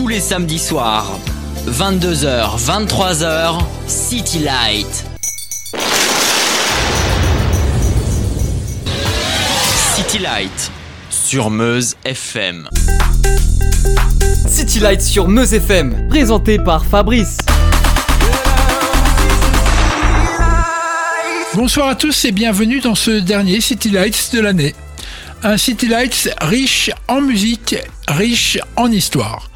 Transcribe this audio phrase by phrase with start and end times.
[0.00, 1.18] Tous les samedis soirs,
[1.68, 5.04] 22h, 23h, City Light.
[9.94, 10.70] City Light
[11.10, 12.66] sur Meuse FM.
[14.48, 17.36] City Light sur Meuse FM, présenté par Fabrice.
[21.54, 24.74] Bonsoir à tous et bienvenue dans ce dernier City Lights de l'année.
[25.42, 27.76] Un City Lights riche en musique,
[28.08, 29.50] riche en histoire.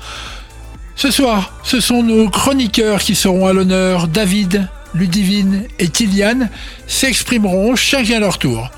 [0.96, 4.08] Ce soir, ce sont nos chroniqueurs qui seront à l'honneur.
[4.08, 6.48] David, Ludivine et Kylian
[6.86, 8.70] s'exprimeront chacun à leur tour.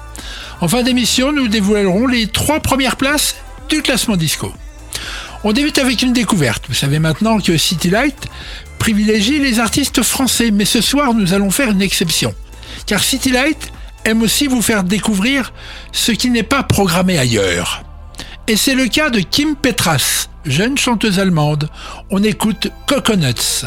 [0.60, 3.36] En fin d'émission, nous dévoilerons les trois premières places
[3.68, 4.52] du classement disco.
[5.44, 6.64] On débute avec une découverte.
[6.68, 8.26] Vous savez maintenant que City Light
[8.78, 12.34] privilégie les artistes français, mais ce soir nous allons faire une exception.
[12.86, 13.70] Car City Light
[14.04, 15.52] aime aussi vous faire découvrir
[15.92, 17.85] ce qui n'est pas programmé ailleurs.
[18.48, 21.68] Et c'est le cas de Kim Petras, jeune chanteuse allemande.
[22.10, 23.64] On écoute Coconuts.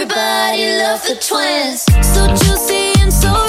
[0.00, 1.82] Everybody love the twins.
[2.06, 3.47] So juicy and so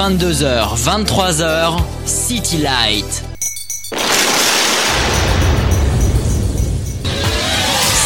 [0.00, 3.22] 22h, 23h, City Light.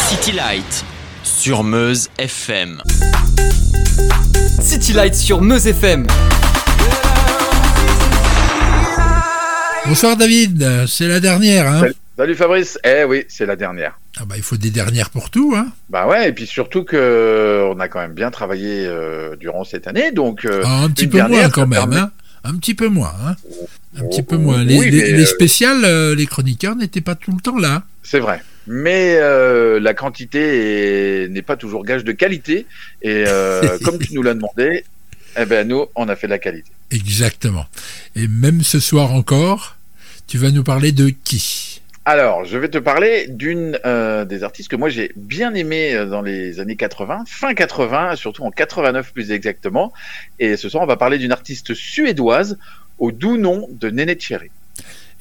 [0.09, 0.83] City Light
[1.23, 2.81] sur Meuse FM.
[4.59, 6.05] City Light sur Meuse FM.
[9.85, 11.65] Bonsoir David, c'est la dernière.
[11.65, 11.95] Hein Salut.
[12.17, 13.97] Salut Fabrice, eh oui, c'est la dernière.
[14.17, 15.53] Ah bah, il faut des dernières pour tout.
[15.55, 19.63] Hein Bah ouais, et puis surtout que on a quand même bien travaillé euh, durant
[19.63, 21.79] cette année, donc euh, Ah, un petit peu dernière, moins quand même.
[21.79, 22.11] permet- Hein
[22.47, 23.11] un petit peu moins.
[23.25, 23.35] Hein
[23.97, 24.63] un petit peu moins.
[24.63, 27.57] Les, oui, les- mais, les euh, spéciales, euh, les chroniqueurs n'étaient pas tout le temps
[27.57, 27.83] là.
[28.03, 28.41] c'est vrai.
[28.67, 32.65] Mais euh, la quantité est- n'est pas toujours gage de qualité,
[33.01, 34.85] et euh, comme tu nous l'as demandé,
[35.37, 36.69] eh ben nous, on a fait de la qualité.
[36.91, 37.65] Exactement.
[38.15, 39.75] Et même ce soir encore,
[40.27, 41.74] tu vas nous parler de qui?
[42.07, 46.05] Alors, je vais te parler d'une euh, des artistes que moi j'ai bien aimé euh,
[46.05, 49.91] dans les années 80, fin 80, surtout en 89 plus exactement.
[50.37, 52.59] Et ce soir, on va parler d'une artiste suédoise
[52.99, 54.51] au doux nom de Néné Cherry.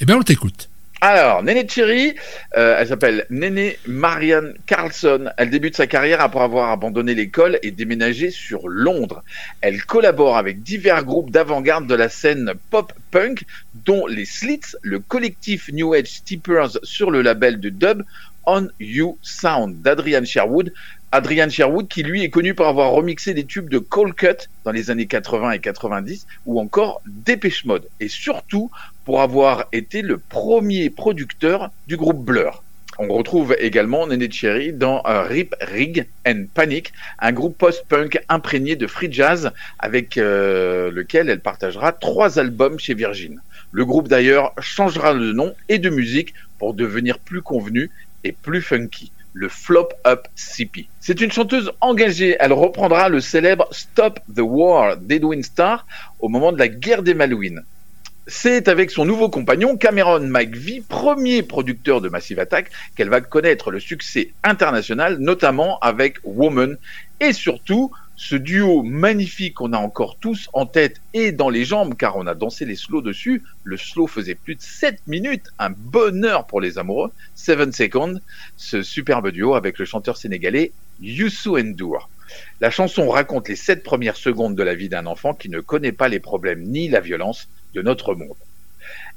[0.01, 0.69] Eh bien, on t'écoute.
[1.07, 2.15] Alors, Nene Cherry,
[2.57, 5.27] euh, elle s'appelle Nene Marianne Carlson.
[5.37, 9.23] Elle débute sa carrière après avoir abandonné l'école et déménagé sur Londres.
[9.61, 13.45] Elle collabore avec divers groupes d'avant-garde de la scène pop-punk,
[13.85, 18.03] dont les Slits, le collectif New Age Steepers sur le label de dub
[18.47, 20.73] On You Sound d'Adrian Sherwood.
[21.13, 24.73] Adrian Sherwood qui lui est connu pour avoir remixé des tubes de Cold Cut dans
[24.73, 28.71] les années 80 et 90 ou encore Dépêche Mode et surtout
[29.05, 32.63] pour avoir été le premier producteur du groupe Blur.
[32.99, 38.77] On retrouve également Nene Cherry dans euh, Rip Rig and Panic, un groupe post-punk imprégné
[38.77, 43.41] de free jazz avec euh, lequel elle partagera trois albums chez Virgin.
[43.73, 47.91] Le groupe d'ailleurs changera de nom et de musique pour devenir plus convenu
[48.23, 50.87] et plus funky le Flop Up CP.
[51.01, 52.37] C'est une chanteuse engagée.
[52.39, 55.85] Elle reprendra le célèbre Stop the War d'Edwin Starr
[56.21, 57.65] au moment de la guerre des Malouines.
[58.27, 63.71] C'est avec son nouveau compagnon Cameron McVie, premier producteur de Massive Attack, qu'elle va connaître
[63.71, 66.79] le succès international, notamment avec Woman,
[67.21, 71.97] et surtout ce duo magnifique qu'on a encore tous en tête et dans les jambes,
[71.99, 73.43] car on a dansé les slows dessus.
[73.63, 77.13] Le slow faisait plus de 7 minutes, un bonheur pour les amoureux.
[77.35, 78.21] Seven Seconds,
[78.57, 80.73] ce superbe duo avec le chanteur sénégalais
[81.03, 82.09] Youssou N'Dour.
[82.63, 85.93] La chanson raconte les 7 premières secondes de la vie d'un enfant qui ne connaît
[85.93, 88.37] pas les problèmes ni la violence de notre monde.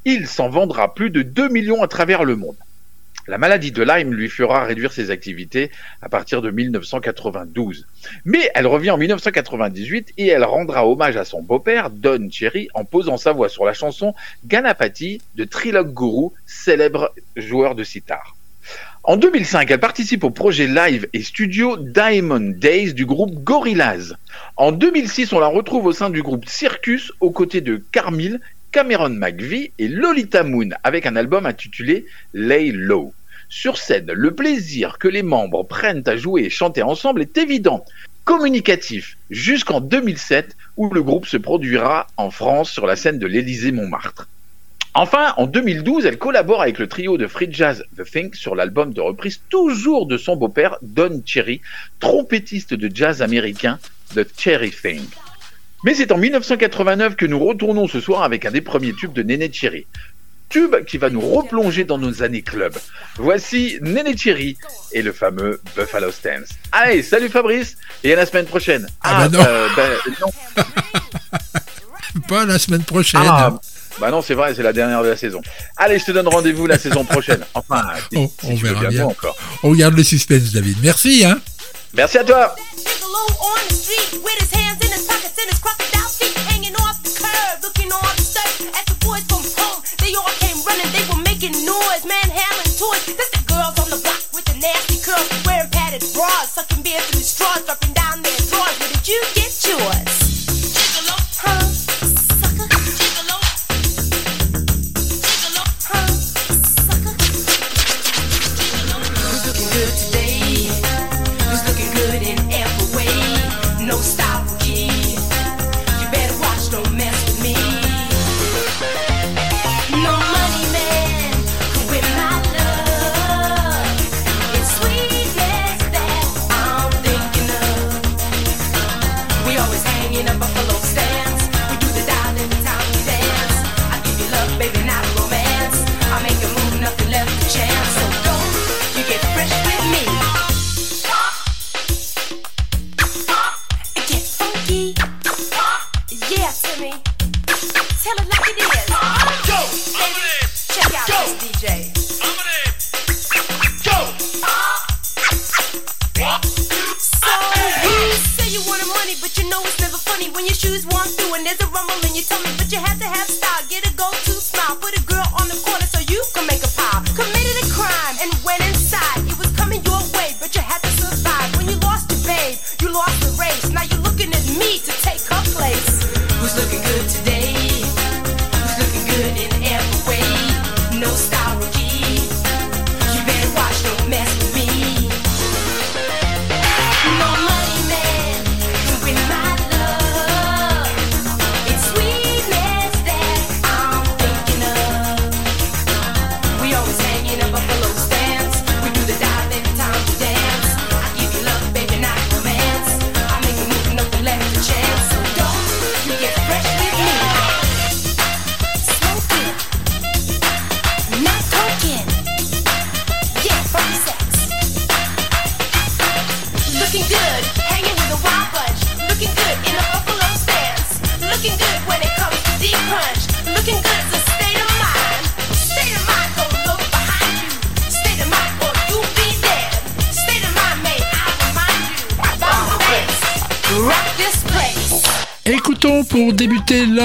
[0.06, 2.56] Il s'en vendra plus de 2 millions à travers le monde.
[3.27, 5.69] La maladie de Lyme lui fera réduire ses activités
[6.01, 7.86] à partir de 1992.
[8.24, 12.86] Mais elle revient en 1998 et elle rendra hommage à son beau-père, Don Cherry, en
[12.86, 14.15] posant sa voix sur la chanson
[14.45, 18.37] Ganapati de Trilok Guru, célèbre joueur de sitar.
[19.09, 24.18] En 2005, elle participe au projet live et studio Diamond Days du groupe Gorillaz.
[24.57, 28.42] En 2006, on la retrouve au sein du groupe Circus aux côtés de Carmille,
[28.74, 33.13] Cameron McVie et Lolita Moon avec un album intitulé Lay Low.
[33.48, 37.86] Sur scène, le plaisir que les membres prennent à jouer et chanter ensemble est évident,
[38.25, 44.27] communicatif, jusqu'en 2007 où le groupe se produira en France sur la scène de l'Élysée-Montmartre.
[45.00, 48.94] Enfin, en 2012, elle collabore avec le trio de free jazz The Think sur l'album
[48.96, 51.62] de reprise toujours de son beau-père, Don Cherry,
[52.00, 53.78] trompettiste de jazz américain
[54.16, 55.04] The Cherry Thing.
[55.84, 59.22] Mais c'est en 1989 que nous retournons ce soir avec un des premiers tubes de
[59.22, 59.86] Nene Cherry.
[60.50, 62.76] Tube qui va nous replonger dans nos années club.
[63.18, 64.58] Voici Nene Cherry
[64.94, 66.50] et le fameux Buffalo Stance.
[66.72, 68.88] Allez, salut Fabrice et à la semaine prochaine.
[69.04, 69.46] Ah bah non.
[69.46, 69.92] euh, ben,
[70.22, 70.64] non.
[72.28, 73.22] Pas la semaine prochaine.
[73.24, 73.60] Ah,
[74.00, 75.42] bah non, c'est vrai, c'est la dernière de la saison.
[75.76, 77.44] Allez, je te donne rendez-vous la saison prochaine.
[77.54, 79.36] Enfin, si, si on tu veux verra bien encore.
[79.64, 80.78] On garde le suspense, David.
[80.82, 81.40] Merci, hein.
[81.94, 82.56] Merci à toi.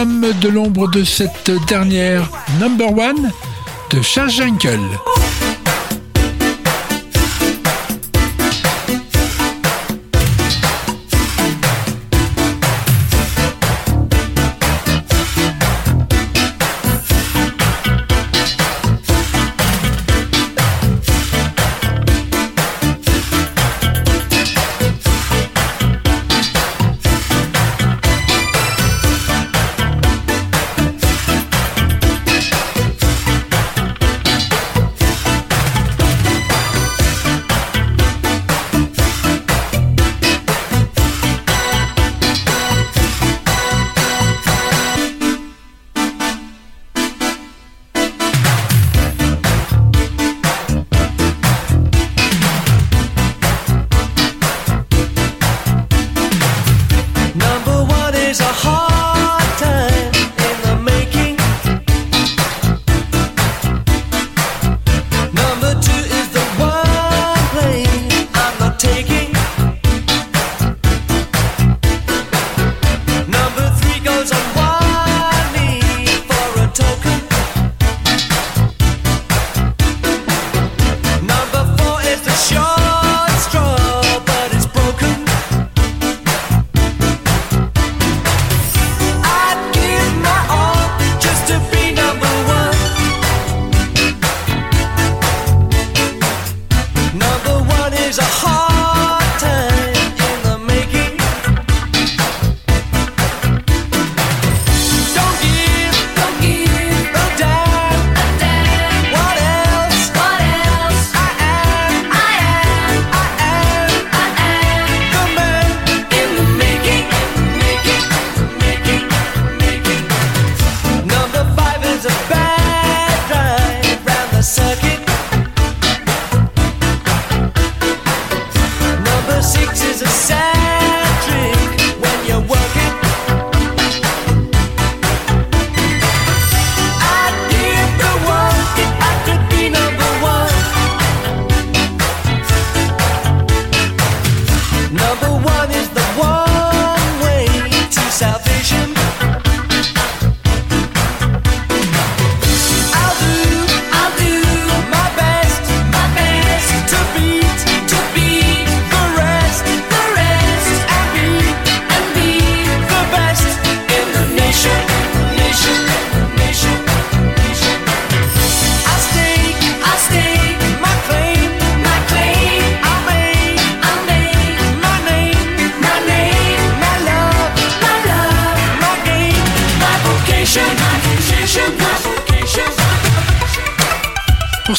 [0.05, 2.29] De l'ombre de cette dernière,
[2.59, 3.31] Number One,
[3.91, 4.81] de Chas Jankel.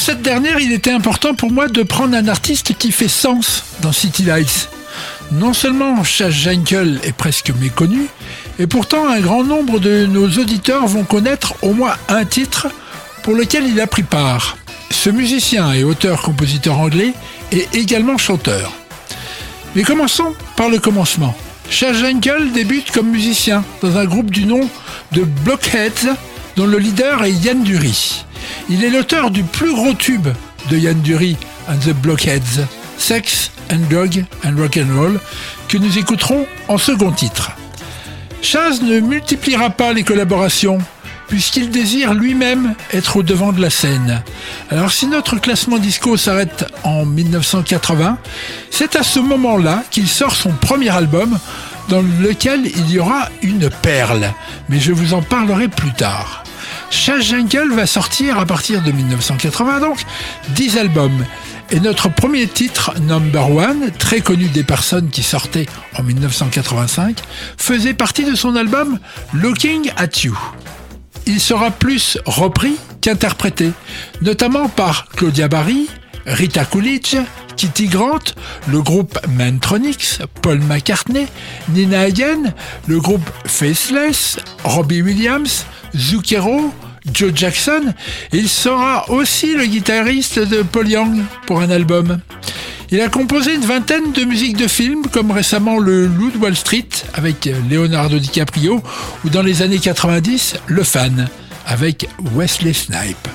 [0.04, 3.90] Cette dernière, il était important pour moi de prendre un artiste qui fait sens dans
[3.90, 4.68] City Lights.
[5.32, 8.08] Non seulement Chas Jankel est presque méconnu,
[8.58, 12.66] et pourtant un grand nombre de nos auditeurs vont connaître au moins un titre
[13.22, 14.58] pour lequel il a pris part.
[14.90, 17.14] Ce musicien et auteur-compositeur anglais
[17.50, 18.72] est également chanteur.
[19.74, 21.34] Mais commençons par le commencement.
[21.70, 24.68] Chas Jankel débute comme musicien dans un groupe du nom
[25.12, 26.14] de Blockheads
[26.56, 28.26] dont le leader est Yann Dury.
[28.68, 30.28] Il est l'auteur du plus gros tube
[30.70, 31.36] de Yann Dury
[31.68, 35.20] and the Blockheads, Sex and Drug and Rock and Roll,
[35.68, 37.52] que nous écouterons en second titre.
[38.42, 40.78] Chaz ne multipliera pas les collaborations,
[41.28, 44.22] puisqu'il désire lui-même être au devant de la scène.
[44.70, 48.18] Alors si notre classement disco s'arrête en 1980,
[48.70, 51.38] c'est à ce moment-là qu'il sort son premier album,
[51.88, 54.32] dans lequel il y aura une perle,
[54.68, 56.43] mais je vous en parlerai plus tard.
[56.94, 59.98] Chaz Jungle va sortir à partir de 1980 donc
[60.50, 61.26] 10 albums.
[61.70, 65.66] Et notre premier titre, Number One, très connu des personnes qui sortaient
[65.98, 67.18] en 1985,
[67.58, 68.98] faisait partie de son album
[69.34, 70.38] Looking at You.
[71.26, 73.72] Il sera plus repris qu'interprété,
[74.22, 75.88] notamment par Claudia Barry,
[76.26, 77.16] Rita Coolidge,
[77.56, 78.34] Kitty Grant,
[78.68, 81.26] le groupe Mantronics, Paul McCartney,
[81.70, 82.54] Nina Hagen,
[82.86, 86.72] le groupe Faceless, Robbie Williams, Zucchero,
[87.12, 87.94] Joe Jackson.
[88.32, 92.20] Il sera aussi le guitariste de Paul Young pour un album.
[92.90, 96.54] Il a composé une vingtaine de musiques de films, comme récemment Le Loup de Wall
[96.54, 98.82] Street avec Leonardo DiCaprio,
[99.24, 101.28] ou dans les années 90, Le Fan
[101.66, 103.28] avec Wesley Snipe.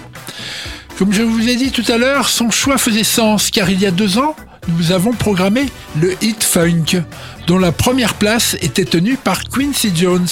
[0.97, 3.85] Comme je vous ai dit tout à l'heure, son choix faisait sens car il y
[3.85, 4.35] a deux ans,
[4.77, 5.65] nous avons programmé
[5.99, 7.01] le hit funk,
[7.47, 10.27] dont la première place était tenue par Quincy Jones.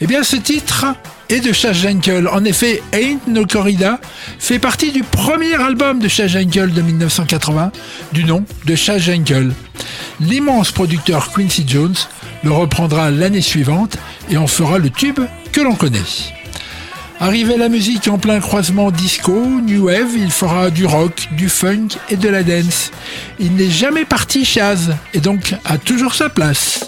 [0.00, 0.86] Eh bien, ce titre
[1.28, 2.28] est de Chas Jankel.
[2.28, 4.00] En effet, Ain't No Corrida
[4.38, 7.72] fait partie du premier album de Chas Jankel de 1980,
[8.12, 9.52] du nom de Chas Jankel.
[10.20, 11.94] L'immense producteur Quincy Jones
[12.42, 13.96] le reprendra l'année suivante
[14.30, 15.20] et en fera le tube
[15.52, 15.98] que l'on connaît.
[17.20, 21.88] Arrivé la musique en plein croisement disco, new wave, il fera du rock, du funk
[22.10, 22.90] et de la dance.
[23.38, 26.86] Il n'est jamais parti Chaz et donc a toujours sa place.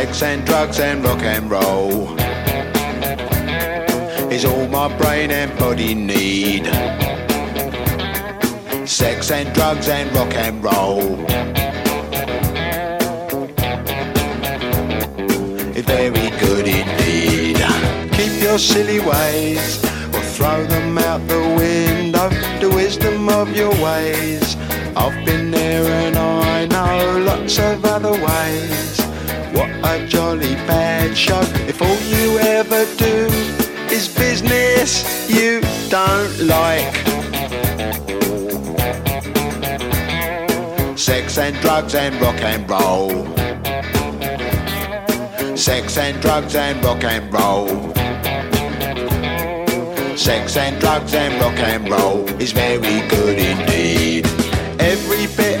[0.00, 2.08] Sex and drugs and rock and roll
[4.32, 6.64] is all my brain and body need.
[8.88, 11.16] Sex and drugs and rock and roll.
[15.84, 17.58] Very good indeed.
[18.12, 22.30] Keep your silly ways or throw them out the window.
[22.58, 24.56] The wisdom of your ways.
[24.96, 28.99] I've been there and I know lots of other ways.
[29.52, 31.40] What a jolly bad show.
[31.66, 33.26] If all you ever do
[33.92, 36.94] is business you don't like.
[40.96, 43.26] Sex and drugs and rock and roll.
[45.56, 47.94] Sex and drugs and rock and roll.
[50.16, 54.29] Sex and drugs and rock and roll is very good indeed.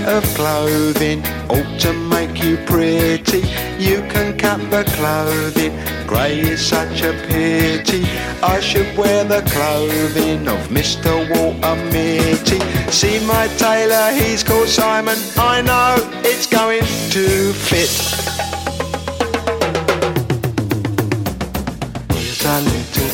[0.06, 3.42] Of clothing ought to make you pretty.
[3.78, 5.72] You can cut the clothing,
[6.06, 8.04] grey is such a pity.
[8.42, 11.12] I should wear the clothing of Mr.
[11.30, 12.60] Walter Mitty.
[12.90, 15.18] See my tailor, he's called Simon.
[15.36, 18.59] I know it's going to fit.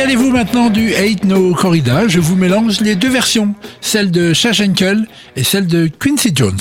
[0.00, 2.08] Régalez-vous maintenant du Hate No Corrida.
[2.08, 6.56] Je vous mélange les deux versions, celle de Shashenkel et celle de Quincy Jones.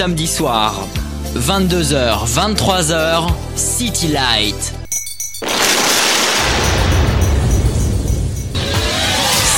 [0.00, 0.88] Samedis soirs,
[1.36, 4.72] 22h, 23h, City Light.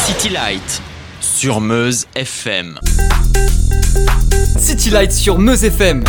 [0.04, 0.82] City Light
[1.20, 2.76] sur Meuse FM.
[4.58, 6.02] City Light sur Meuse FM.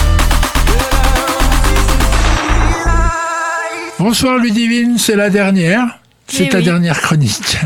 [3.99, 5.99] Bonsoir Ludivine, c'est la dernière.
[6.25, 6.63] C'est Eh ta oui.
[6.63, 7.57] dernière chronique.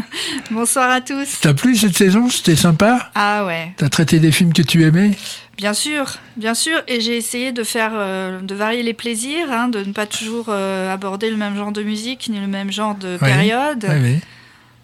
[0.50, 1.38] Bonsoir à tous.
[1.40, 2.28] T'as plu cette saison?
[2.28, 3.10] C'était sympa?
[3.14, 5.12] Ah ouais, T'as traité des films que tu aimais?
[5.56, 6.82] Bien sûr, bien sûr.
[6.88, 10.46] Et j'ai essayé de faire, euh, de varier les plaisirs, hein, de ne pas toujours
[10.48, 13.86] euh, aborder le même genre de musique ni le même genre de période.
[13.88, 14.18] Oui, oui.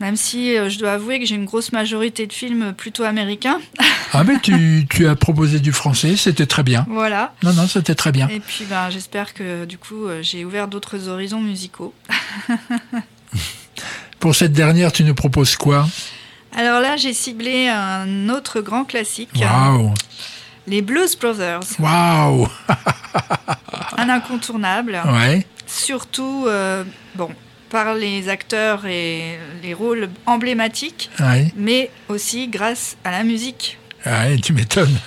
[0.00, 3.60] Même si euh, je dois avouer que j'ai une grosse majorité de films plutôt américains.
[4.12, 6.84] Ah mais tu, tu as proposé du français, c'était très bien.
[6.88, 7.32] voilà.
[7.42, 8.28] Non, non, c'était très bien.
[8.28, 11.94] Et puis ben, j'espère que du coup j'ai ouvert d'autres horizons musicaux.
[14.20, 15.86] Pour cette dernière, tu nous proposes quoi?
[16.54, 19.94] Alors là j'ai ciblé un autre grand classique, Waouh
[20.66, 22.48] les Blues Brothers, Waouh
[23.96, 25.00] un incontournable.
[25.06, 26.82] Ouais, surtout euh,
[27.14, 27.28] bon,
[27.70, 33.78] par les acteurs et les rôles emblématiques, ouais, mais aussi grâce à la musique.
[34.06, 34.98] ouais, tu m'étonnes.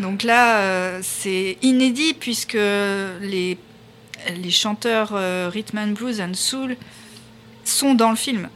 [0.00, 3.56] Donc là, euh, c'est inédit puisque les,
[4.36, 6.76] les chanteurs euh, Rhythm and Blues and Soul
[7.64, 8.48] sont dans le film.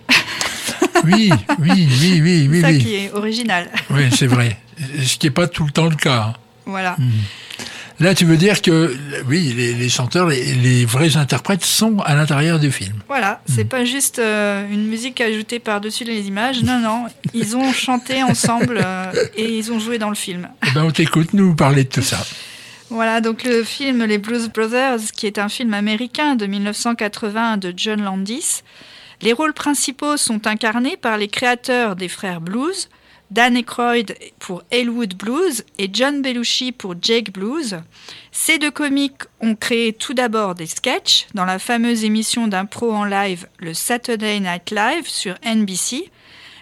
[1.05, 2.79] Oui, oui, oui, oui, C'est oui, ça oui.
[2.79, 3.71] qui est original.
[3.90, 4.59] Oui, c'est vrai.
[5.05, 6.35] Ce qui n'est pas tout le temps le cas.
[6.67, 6.97] voilà.
[8.01, 12.14] Là, tu veux dire que, oui, les, les chanteurs, les, les vrais interprètes sont à
[12.14, 12.95] l'intérieur du film.
[13.09, 16.62] Voilà, c'est pas juste euh, une musique ajoutée par-dessus les images.
[16.62, 20.49] Non, non, ils ont chanté ensemble euh, et ils ont joué dans le film.
[20.64, 22.25] Eh ben, on t'écoute nous parler de tout ça.
[22.88, 27.75] Voilà, donc le film Les Blues Brothers, qui est un film américain de 1980 de
[27.77, 28.62] John Landis.
[29.23, 32.88] Les rôles principaux sont incarnés par les créateurs des frères Blues,
[33.31, 37.81] Dan Aykroyd pour Elwood Blues et John Belushi pour Jake Blues.
[38.33, 43.05] Ces deux comiques ont créé tout d'abord des sketchs dans la fameuse émission d'impro en
[43.05, 46.11] live le Saturday Night Live sur NBC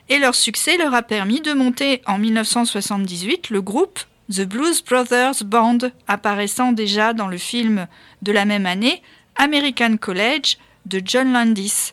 [0.09, 4.00] et leur succès leur a permis de monter en 1978 le groupe
[4.33, 7.87] The Blues Brothers Band, apparaissant déjà dans le film
[8.22, 9.02] de la même année
[9.37, 11.92] American College de John Landis.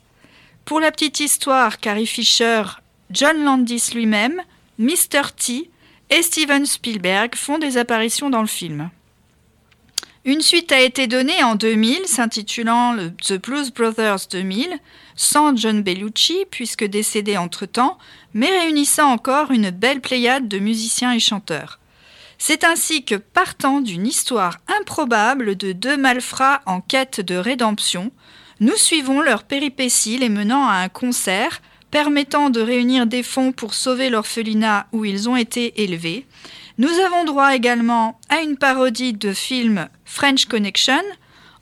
[0.66, 2.64] Pour la petite histoire, Carrie Fisher,
[3.12, 4.42] John Landis lui-même,
[4.84, 5.32] Mr.
[5.34, 5.72] T
[6.10, 8.90] et Steven Spielberg font des apparitions dans le film.
[10.26, 14.78] Une suite a été donnée en 2000 s'intitulant The Blues Brothers 2000,
[15.16, 17.98] sans John Bellucci puisque décédé entre-temps,
[18.34, 21.80] mais réunissant encore une belle pléiade de musiciens et chanteurs.
[22.38, 28.12] C'est ainsi que, partant d'une histoire improbable de deux malfrats en quête de rédemption,
[28.60, 31.62] nous suivons leurs péripéties les menant à un concert
[31.94, 36.26] permettant de réunir des fonds pour sauver l'orphelinat où ils ont été élevés.
[36.80, 41.04] Nous avons droit également à une parodie de film French Connection,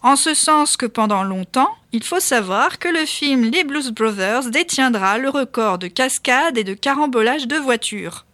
[0.02, 4.52] en ce sens que pendant longtemps, il faut savoir que le film Les Blues Brothers
[4.52, 8.26] détiendra le record de cascades et de carambolage de voitures.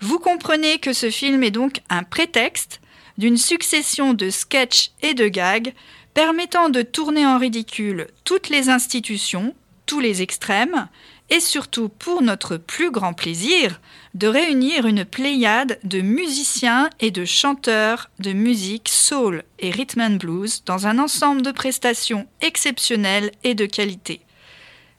[0.00, 2.80] Vous comprenez que ce film est donc un prétexte
[3.18, 5.74] d'une succession de sketchs et de gags
[6.14, 9.54] permettant de tourner en ridicule toutes les institutions,
[9.92, 10.88] tous les extrêmes,
[11.28, 13.78] et surtout pour notre plus grand plaisir,
[14.14, 20.16] de réunir une pléiade de musiciens et de chanteurs de musique soul et rhythm and
[20.16, 24.22] blues dans un ensemble de prestations exceptionnelles et de qualité.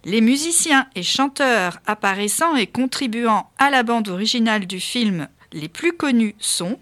[0.06, 5.94] Les musiciens et chanteurs apparaissant et contribuant à la bande originale du film les plus
[5.94, 6.78] connus sont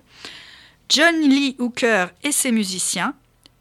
[0.89, 3.13] John Lee Hooker et ses musiciens,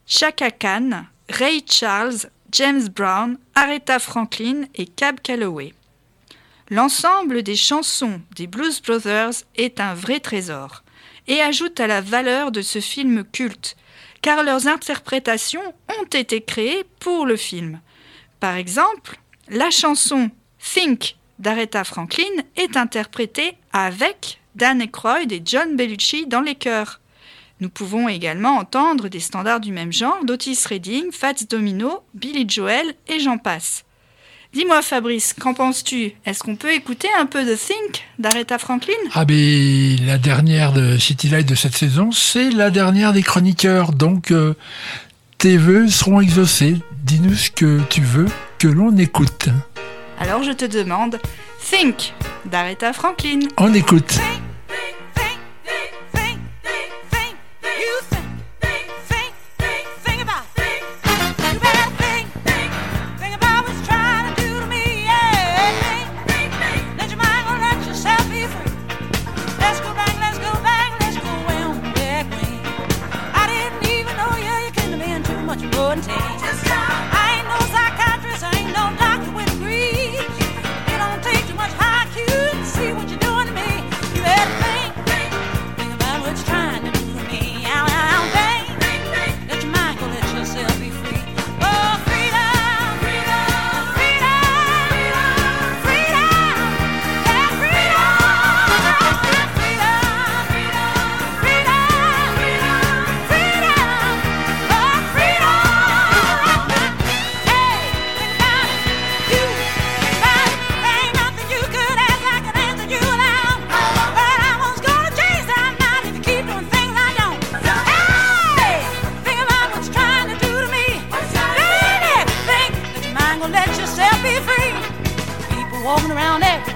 [0.06, 5.72] Chaka Khan, Ray Charles, James Brown, Aretha Franklin et Cab Calloway.
[6.70, 10.82] L'ensemble des chansons des Blues Brothers est un vrai trésor
[11.28, 13.76] et ajoute à la valeur de ce film culte,
[14.22, 17.80] car leurs interprétations ont été créées pour le film.
[18.40, 26.26] Par exemple, la chanson Think d'Aretha Franklin est interprétée avec Dan Aykroyd et John Bellucci
[26.26, 27.00] dans les chœurs.
[27.60, 32.94] Nous pouvons également entendre des standards du même genre d'Otis Redding, Fats Domino, Billy Joel
[33.06, 33.84] et j'en passe.
[34.54, 36.12] Dis-moi Fabrice, qu'en penses-tu?
[36.24, 38.94] Est-ce qu'on peut écouter un peu de Think d'Aretha Franklin?
[39.14, 43.92] Ah ben la dernière de City Light de cette saison, c'est la dernière des chroniqueurs.
[43.92, 44.54] Donc euh,
[45.38, 46.76] tes vœux seront exaucés.
[47.04, 48.26] Dis-nous ce que tu veux
[48.58, 49.50] que l'on écoute.
[50.18, 51.20] Alors je te demande
[51.70, 52.14] Think
[52.46, 53.40] d'Aretha Franklin.
[53.58, 54.18] On écoute.
[54.18, 54.49] I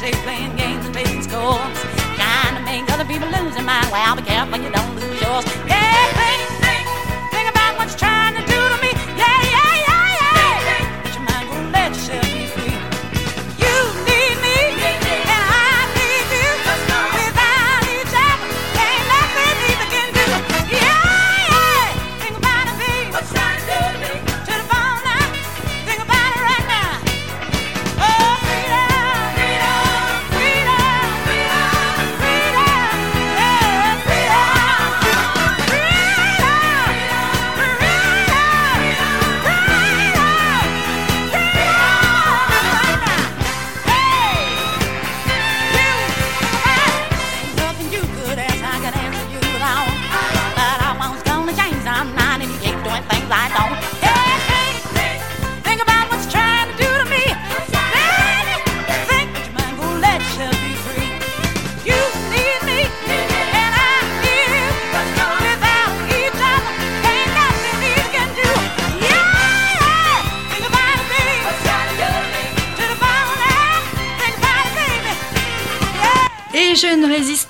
[0.05, 1.61] around every day playing games and making scores,
[2.17, 3.91] trying to make other people lose their mind.
[3.91, 5.45] Well, be careful you don't lose yours.
[5.67, 6.14] Yeah,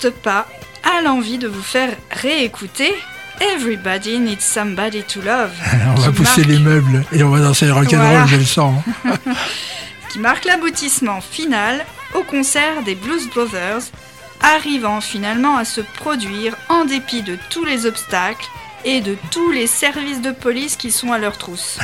[0.05, 0.47] résiste pas
[0.83, 2.93] à l'envie de vous faire réécouter
[3.41, 5.51] Everybody Needs Somebody to Love.
[5.97, 8.25] On va pousser marque- les meubles et on va danser le rock'n'roll, Voilà.
[8.27, 8.81] je le sens.
[10.09, 13.81] qui marque l'aboutissement final au concert des Blues Brothers,
[14.41, 18.45] arrivant finalement à se produire en dépit de tous les obstacles
[18.85, 21.77] et de tous les services de police qui sont à leur trousse.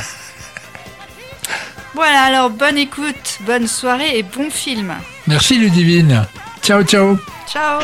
[1.94, 4.94] Voilà, alors bonne écoute, bonne soirée et bon film.
[5.26, 6.24] Merci Ludivine.
[6.62, 7.18] Ciao, ciao.
[7.46, 7.80] Ciao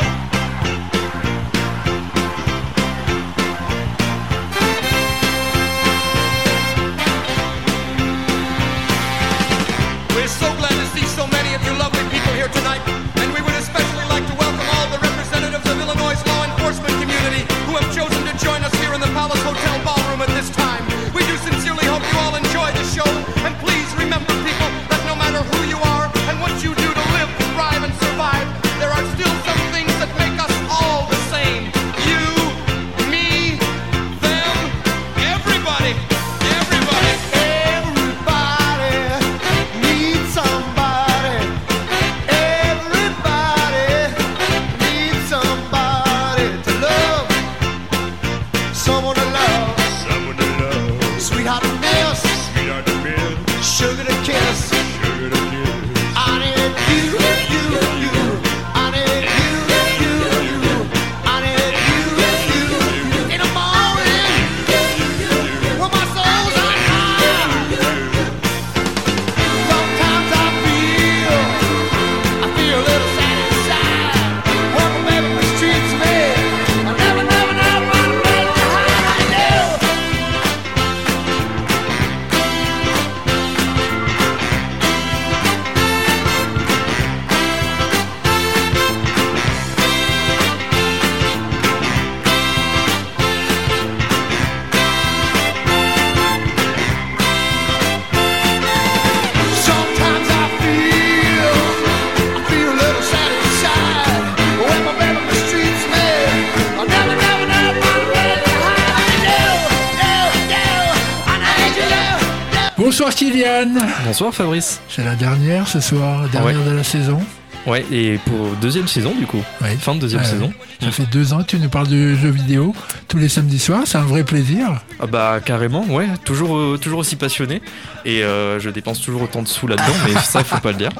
[114.05, 114.81] Bonsoir Fabrice.
[114.89, 117.19] C'est la dernière ce soir, dernière de la saison.
[117.67, 119.43] Ouais, et pour deuxième saison du coup.
[119.61, 119.75] Ouais.
[119.75, 120.53] Fin de deuxième saison.
[120.81, 122.73] Ça fait deux ans que tu nous parles de jeux vidéo
[123.09, 124.81] tous les samedis soirs, c'est un vrai plaisir.
[124.99, 127.61] Ah bah carrément, ouais, toujours, euh, toujours aussi passionné.
[128.05, 130.77] Et euh, je dépense toujours autant de sous là-dedans, mais ça, il faut pas le
[130.77, 130.91] dire.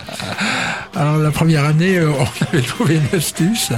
[0.95, 3.69] Alors la première année, euh, on avait trouvé une astuce,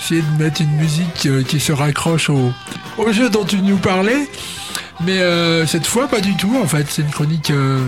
[0.00, 2.52] c'est de mettre une musique qui se raccroche au,
[2.98, 4.28] au jeu dont tu nous parlais.
[5.04, 7.86] Mais euh, cette fois, pas du tout en fait, c'est une chronique euh,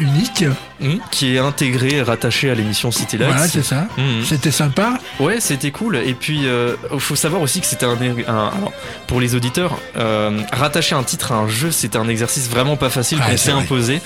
[0.00, 0.44] unique.
[0.80, 3.32] Hum, qui est intégré et rattaché à l'émission City Lights.
[3.32, 3.88] Voilà, c'est ça.
[3.98, 4.22] Hum.
[4.24, 4.98] C'était sympa.
[5.18, 5.96] Ouais, c'était cool.
[5.96, 8.72] Et puis, euh, faut savoir aussi que c'était un, un- alors,
[9.08, 12.90] pour les auditeurs, euh, rattacher un titre à un jeu, c'était un exercice vraiment pas
[12.90, 14.00] facile Ouais, qu'on c'est s'est imposé.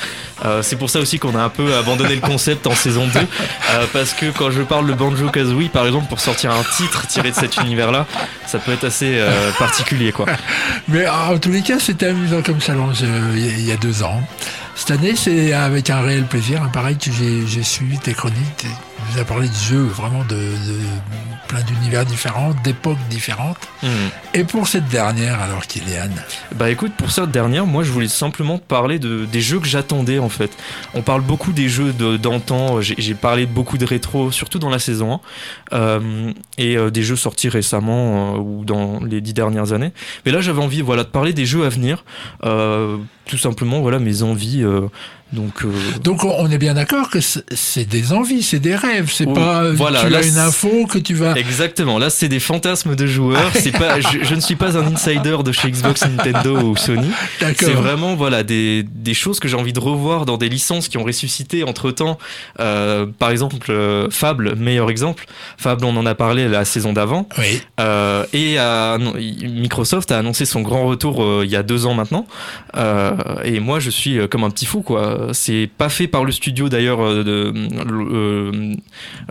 [0.46, 3.18] Euh, c'est pour ça aussi qu'on a un peu abandonné le concept en saison 2
[3.20, 7.06] euh, parce que quand je parle de Banjo Kazooie, par exemple, pour sortir un titre
[7.06, 8.06] tiré de cet univers-là,
[8.46, 9.22] ça peut être assez
[9.58, 10.24] particulier, quoi.
[10.88, 13.02] Mais en tous les cas, c'était amusant comme challenge
[13.34, 14.22] il y il y a deux ans.
[14.74, 16.68] Cette année, c'est avec un réel plaisir.
[16.72, 18.66] Pareil que j'ai j'ai suivi tes chroniques.
[19.12, 20.78] Nous as parlé de jeux vraiment de, de
[21.48, 23.58] plein d'univers différents, d'époques différentes.
[23.82, 23.88] Hmm.
[24.32, 26.08] Et pour cette dernière, alors Kylian
[26.54, 30.18] Bah écoute, pour cette dernière, moi je voulais simplement parler de, des jeux que j'attendais
[30.18, 30.56] en fait.
[30.94, 34.70] On parle beaucoup des jeux d'antan, j'ai j'ai parlé de beaucoup de rétro, surtout dans
[34.70, 35.20] la saison
[35.70, 39.92] 1, euh, et euh, des jeux sortis récemment euh, ou dans les dix dernières années.
[40.24, 42.04] Mais là j'avais envie voilà, de parler des jeux à venir,
[42.42, 44.64] tout simplement voilà mes envies.
[45.32, 49.10] Euh, donc, euh, Donc on est bien d'accord que c'est des envies, c'est des rêves,
[49.12, 51.34] c'est Oh, pas euh, voilà, tu là, as une info que tu vas.
[51.34, 53.50] Exactement, là c'est des fantasmes de joueurs.
[53.54, 57.10] C'est pas, je, je ne suis pas un insider de chez Xbox, Nintendo ou Sony.
[57.38, 60.98] C'est vraiment voilà des, des choses que j'ai envie de revoir dans des licences qui
[60.98, 62.18] ont ressuscité entre temps.
[62.56, 65.26] par exemple, euh, Fable, meilleur exemple.
[65.56, 67.28] Fable, on en a parlé la saison d'avant.
[67.38, 67.62] Oui.
[67.80, 68.56] Euh, et
[68.98, 72.26] non, Microsoft a annoncé son grand retour euh, il y a deux ans maintenant.
[72.76, 73.12] Euh,
[73.44, 75.21] et moi, je suis euh, comme un petit fou, quoi.
[75.32, 78.74] C'est pas fait par le studio d'ailleurs, euh, euh,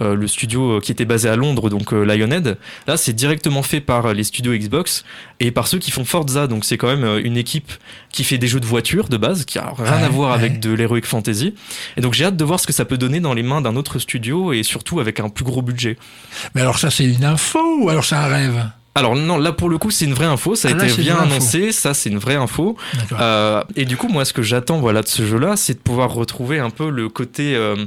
[0.01, 2.57] euh, le studio qui était basé à Londres, donc euh, Lionhead.
[2.87, 5.03] Là, c'est directement fait par les studios Xbox
[5.39, 6.47] et par ceux qui font Forza.
[6.47, 7.71] Donc, c'est quand même euh, une équipe
[8.11, 10.35] qui fait des jeux de voiture de base, qui a rien Ouais, à voir ouais.
[10.43, 11.53] avec de l'heroic fantasy.
[11.97, 13.75] Et donc, j'ai hâte de voir ce que ça peut donner dans les mains d'un
[13.75, 15.97] autre studio et surtout avec un plus gros budget.
[16.55, 18.63] Mais alors ça, c'est une info ou alors c'est un rêve?
[18.93, 21.15] Alors non, là pour le coup c'est une vraie info, ça a Ah, été bien
[21.15, 21.23] info.
[21.23, 22.75] annoncé, ça c'est une vraie info.
[23.13, 26.11] Euh, et du coup moi ce que j'attends voilà de ce jeu-là, c'est de pouvoir
[26.13, 27.77] retrouver un peu le côté, euh,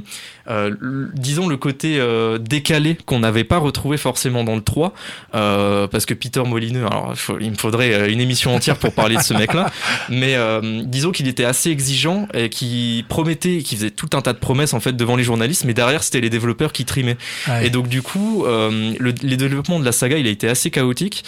[1.15, 4.93] disons le côté euh, décalé qu'on n'avait pas retrouvé forcément dans le 3,
[5.33, 8.77] euh, parce que Peter Molineux, alors il faut- il me faudrait euh, une émission entière
[8.77, 9.71] pour parler de ce mec-là,
[10.09, 14.33] mais euh, disons qu'il était assez exigeant et qui promettait, qui faisait tout un tas
[14.33, 17.17] de promesses en fait devant les journalistes, mais derrière c'était les développeurs qui trimaient.
[17.65, 20.69] Et donc du coup, euh, le, les développements de la saga, il a été assez
[20.71, 21.23] chaotique.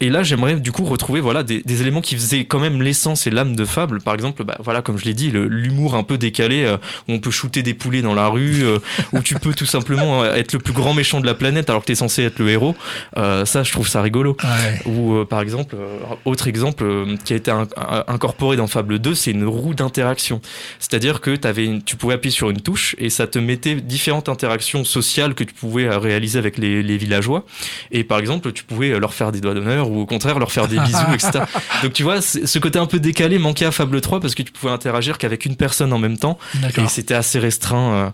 [0.00, 3.26] Et là, j'aimerais du coup retrouver voilà des, des éléments qui faisaient quand même l'essence
[3.26, 4.00] et l'âme de Fable.
[4.00, 6.76] Par exemple, bah, voilà, comme je l'ai dit, l'humour un peu décalé euh,
[7.08, 8.78] où on peut shooter des poulets dans la rue, euh,
[9.12, 11.82] où tu peux tout simplement euh, être le plus grand méchant de la planète alors
[11.82, 12.76] que t'es censé être le héros.
[13.16, 14.36] Euh, ça, je trouve ça rigolo.
[14.44, 14.80] Ouais.
[14.92, 18.68] Ou euh, par exemple, euh, autre exemple euh, qui a été in- in- incorporé dans
[18.68, 20.40] Fable 2, c'est une roue d'interaction.
[20.78, 24.28] C'est-à-dire que t'avais une- tu pouvais appuyer sur une touche et ça te mettait différentes
[24.28, 27.44] interactions sociales que tu pouvais réaliser avec les, les villageois.
[27.90, 30.68] Et par exemple, tu pouvais leur faire des doigts d'honneur ou au contraire leur faire
[30.68, 31.40] des bisous, etc.
[31.82, 34.52] Donc tu vois, ce côté un peu décalé manquait à Fable 3 parce que tu
[34.52, 36.38] pouvais interagir qu'avec une personne en même temps
[36.76, 38.12] et c'était assez restreint.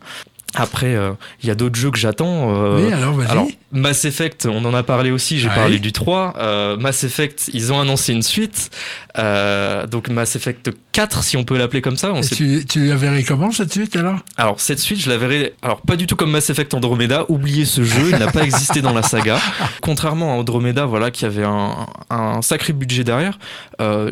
[0.57, 2.55] Après, euh, il y a d'autres jeux que j'attends.
[2.55, 3.27] euh, Oui, alors vas-y.
[3.31, 5.55] alors, Mass Effect, on en a parlé aussi, j'ai Ouais.
[5.55, 6.35] parlé du 3.
[6.39, 8.71] Euh, Mass Effect, ils ont annoncé une suite.
[9.19, 12.13] Euh, donc Mass Effect 4, si on peut l'appeler comme ça.
[12.13, 14.19] On sait- tu, tu la verrais comment cette suite alors?
[14.37, 15.55] Alors cette suite, je la verrai.
[15.63, 17.25] Alors pas du tout comme Mass Effect Andromeda.
[17.29, 19.39] Oubliez ce jeu, il n'a pas existé dans la saga.
[19.81, 23.39] Contrairement à Andromeda, voilà, qui avait un, un sacré budget derrière.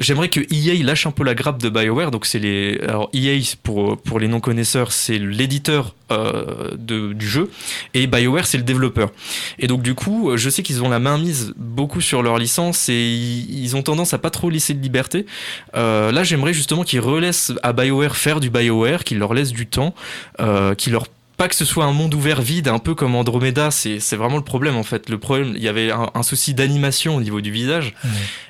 [0.00, 2.10] J'aimerais que EA lâche un peu la grappe de Bioware.
[2.10, 2.80] Donc c'est les.
[2.86, 5.94] Alors EA pour pour les non connaisseurs, c'est l'éditeur
[6.78, 7.50] de- du jeu
[7.94, 9.10] et BioWare c'est le développeur.
[9.58, 12.38] Et donc du coup, euh, je sais qu'ils ont la main mise beaucoup sur leur
[12.38, 15.26] licence et ils, ils ont tendance à pas trop laisser de liberté.
[15.74, 19.66] Euh, là, j'aimerais justement qu'ils relaissent à BioWare faire du BioWare, qu'ils leur laissent du
[19.66, 19.94] temps,
[20.40, 21.06] euh, qu'ils leur
[21.36, 24.36] pas que ce soit un monde ouvert vide, un peu comme Andromeda, c'est c'est vraiment
[24.36, 25.08] le problème en fait.
[25.08, 27.94] Le problème, il y avait un, un souci d'animation au niveau du visage.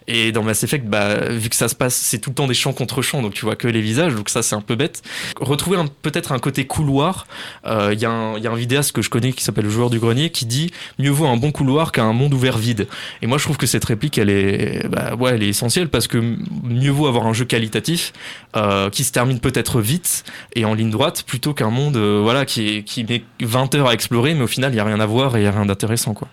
[0.09, 2.55] Et dans Mass Effect, bah, vu que ça se passe, c'est tout le temps des
[2.55, 5.01] champs contre champs, donc tu vois que les visages, donc ça c'est un peu bête.
[5.41, 7.27] Retrouver peut-être un côté couloir.
[7.67, 9.65] Euh, Il y, a un- il y a un vidéaste que je connais qui s'appelle
[9.65, 12.89] le joueur du grenier qui dit mieux vaut un bon couloir qu'un monde ouvert vide.
[13.23, 16.09] Et moi je trouve que cette réplique elle est, bah, ouais, elle est essentielle parce
[16.09, 16.19] que
[16.65, 18.13] mieux vaut avoir un jeu qualitatif
[18.57, 20.25] euh, qui se termine peut-être vite
[20.57, 23.89] et en ligne droite plutôt qu'un monde euh, voilà qui, est- qui met 20 heures
[23.89, 25.51] à explorer mais au final il y a rien à voir et il y a
[25.53, 26.29] rien d'intéressant quoi.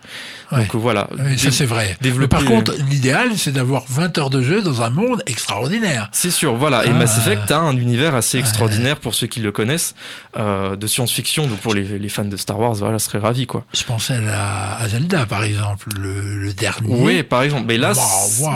[0.52, 0.60] Ouais.
[0.62, 1.08] Donc voilà.
[1.18, 1.96] Oui, ça c'est vrai.
[2.00, 6.08] Mais développer- par contre, l'idéal, c'est d'avoir 20 heures de jeu dans un monde extraordinaire.
[6.12, 6.84] C'est sûr, voilà.
[6.86, 6.94] Et Ah.
[6.94, 9.94] Mass Effect a un univers assez extraordinaire pour ceux qui le connaissent,
[10.36, 11.46] euh, de science-fiction.
[11.46, 13.64] Donc pour les, les fans de Star Wars, voilà, seraient ravis, quoi.
[13.74, 16.88] Je pensais à, la- à Zelda, par exemple, le, le dernier.
[16.88, 17.64] Oui, par exemple.
[17.68, 17.92] Mais là,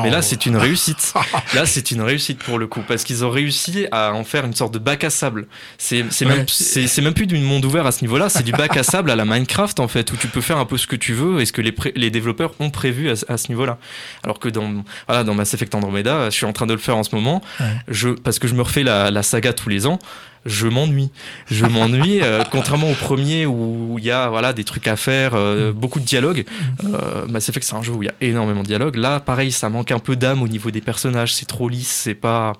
[0.03, 1.15] mais là, c'est une réussite.
[1.55, 4.55] là, c'est une réussite pour le coup, parce qu'ils ont réussi à en faire une
[4.55, 5.47] sorte de bac à sable.
[5.79, 8.29] C'est même, c'est c'est même plus du monde ouvert à ce niveau-là.
[8.29, 10.65] C'est du bac à sable à la Minecraft en fait, où tu peux faire un
[10.65, 13.37] peu ce que tu veux et ce que les, développeurs ont prévu à, ce- à
[13.37, 13.79] ce niveau-là.
[14.23, 16.97] Alors que dans, voilà, dans Mass Effect Andromeda, je suis en train de le faire
[16.97, 17.67] en ce moment, Ouais.
[17.89, 19.99] je, parce que je me refais la, la saga tous les ans.
[20.47, 21.11] Je m'ennuie.
[21.51, 25.33] Je m'ennuie, euh, contrairement au premier où il y a voilà, des trucs à faire,
[25.35, 26.45] euh, beaucoup de dialogue.
[26.85, 28.97] Euh, Mass Effect, c'est un jeu où il y a énormément de dialogue.
[28.97, 31.35] Là, pareil, ça manque un peu d'âme au niveau des personnages.
[31.35, 32.53] C'est trop lisse, c'est pas.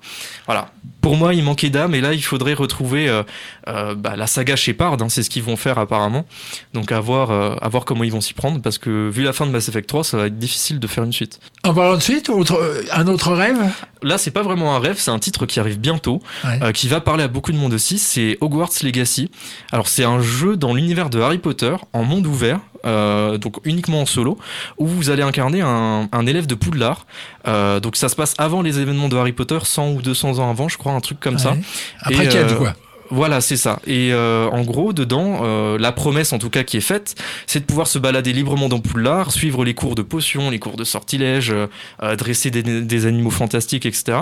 [0.45, 0.71] Voilà.
[1.01, 3.21] Pour moi, il manquait d'âme, et là, il faudrait retrouver euh,
[3.67, 4.93] euh, bah, la saga Shepard.
[5.01, 6.25] hein, c'est ce qu'ils vont faire apparemment.
[6.73, 9.31] Donc, à voir, euh, à voir comment ils vont s'y prendre, parce que vu la
[9.33, 11.39] fin de Mass Effect 3, ça va être difficile de faire une suite.
[11.63, 13.57] En parlant de suite, autre, euh, un autre rêve?
[14.01, 16.59] Là, c'est pas vraiment un rêve, c'est un titre qui arrive bientôt, Ouais.
[16.63, 19.29] euh, qui va parler à beaucoup de monde C'est Hogwarts Legacy.
[19.71, 24.01] Alors, c'est un jeu dans l'univers de Harry Potter, en monde ouvert, euh, donc uniquement
[24.01, 24.37] en solo,
[24.77, 27.05] où vous allez incarner un, un élève de Poudlard.
[27.47, 30.49] Euh, donc, ça se passe avant les événements de Harry Potter, 100 ou 200 ans
[30.49, 31.55] avant, je crois, un truc comme ça.
[32.01, 32.75] Après quel, euh, quoi
[33.11, 33.79] Voilà, c'est ça.
[33.85, 37.15] Et euh, en gros, dedans, euh, la promesse en tout cas qui est faite,
[37.45, 40.75] c'est de pouvoir se balader librement dans Poudlard, suivre les cours de potions, les cours
[40.75, 44.19] de sortilèges, euh, dresser des, des animaux fantastiques, etc.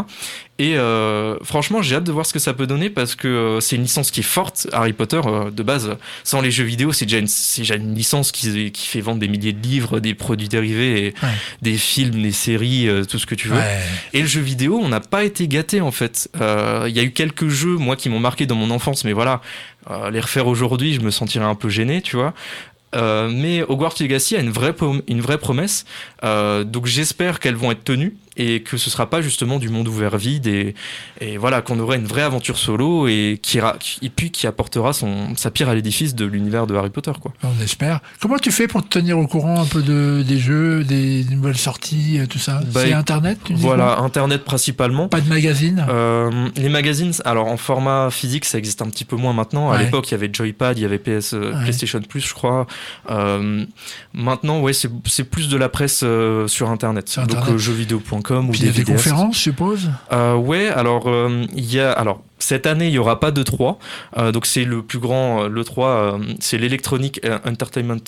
[0.60, 3.60] Et euh, franchement, j'ai hâte de voir ce que ça peut donner parce que euh,
[3.60, 4.68] c'est une licence qui est forte.
[4.72, 7.96] Harry Potter, euh, de base, sans les jeux vidéo, c'est déjà une, c'est déjà une
[7.96, 11.30] licence qui, qui fait vendre des milliers de livres, des produits dérivés, et Ouais.
[11.64, 13.56] des films, des séries, tout ce que tu veux.
[13.58, 13.80] Ouais.
[14.14, 16.30] Et le jeu vidéo, on n'a pas été gâté en fait.
[16.36, 19.42] Il y a eu quelques jeux, moi, qui m'ont marqué dans mon enfance, mais voilà,
[20.12, 22.34] les refaire aujourd'hui, je me sentirais un peu gêné, tu vois.
[22.96, 25.84] Euh, mais Hogwarts Legacy a une vraie, prom- une vraie promesse,
[26.24, 29.88] Euh, donc j'espère qu'elles vont être tenues et que ce sera pas justement du monde
[29.88, 30.74] ouvert vide et,
[31.22, 33.60] et voilà qu'on aurait une vraie aventure solo et qui
[34.02, 37.32] et puis qui apportera son, sa pierre à l'édifice de l'univers de Harry Potter quoi.
[37.44, 38.00] On espère.
[38.20, 41.58] Comment tu fais pour te tenir au courant un peu de, des jeux, des nouvelles
[41.58, 42.62] sorties, euh, tout ça?
[42.74, 45.08] Bah, C'est et- Internet tu dis Voilà, internet principalement.
[45.08, 45.86] Pas de magazine?
[45.90, 49.72] Euh, les magazines, alors en format physique, ça existe un petit peu moins maintenant.
[49.72, 49.86] À Ouais.
[49.86, 51.64] l'époque, il y avait Joypad, il y avait PS, euh, Ouais.
[51.64, 52.66] PlayStation Plus, je crois.
[53.10, 53.66] Euh,
[54.14, 57.10] maintenant, ouais, c'est plus de la presse euh, sur Internet.
[57.10, 57.60] Sur Donc Internet.
[58.32, 59.92] Euh, ou Puis il y a des conférences, je suppose?
[60.12, 63.42] Euh, ouais, alors euh, il y a alors cette année il y aura pas de
[63.42, 63.80] 3
[64.34, 68.04] donc c'est le plus grand euh, le 3 euh, c'est l'Electronic Entertainment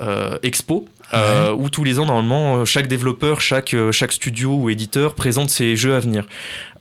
[0.00, 4.70] euh, Expo euh, où tous les ans normalement euh, chaque développeur chaque chaque studio ou
[4.70, 6.24] éditeur présente ses jeux à venir.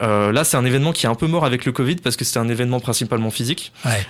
[0.01, 2.25] Euh, là c'est un événement qui est un peu mort avec le Covid parce que
[2.25, 3.71] c'était un événement principalement physique.
[3.85, 4.05] Ouais.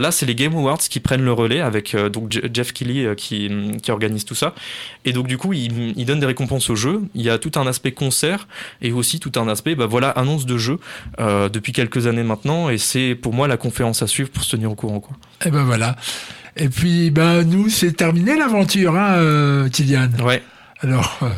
[0.00, 3.50] Là, c'est les Game Awards qui prennent le relais avec donc Je- Jeff Keighley qui,
[3.82, 4.54] qui organise tout ça.
[5.04, 7.02] Et donc, du coup, il, il donne des récompenses au jeu.
[7.14, 8.46] Il y a tout un aspect concert
[8.82, 10.78] et aussi tout un aspect, bah voilà, annonce de jeu
[11.20, 12.68] euh, depuis quelques années maintenant.
[12.68, 15.00] Et c'est pour moi la conférence à suivre pour se tenir au courant.
[15.00, 15.16] Quoi.
[15.46, 15.96] Et ben voilà.
[16.56, 20.42] Et puis, ben, nous, c'est terminé l'aventure, hein, euh, Kylian Ouais.
[20.80, 21.28] Alors, euh,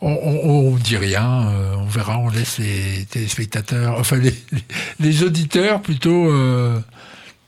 [0.00, 4.64] on, on, on dit rien, euh, on verra, on laisse les téléspectateurs, enfin les, les-
[5.00, 6.78] les auditeurs plutôt euh,